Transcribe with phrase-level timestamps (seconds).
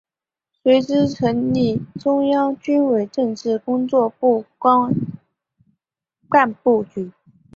[0.63, 4.45] 随之成立中央军委政治工作部
[6.27, 7.11] 干部局。